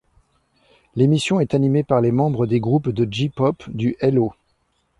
L'émission 0.95 1.39
est 1.41 1.53
animée 1.53 1.83
par 1.83 2.01
les 2.01 2.11
membres 2.11 2.47
des 2.47 2.59
groupes 2.59 2.89
de 2.89 3.07
J-pop 3.11 3.69
du 3.69 3.95
Hello! 3.99 4.33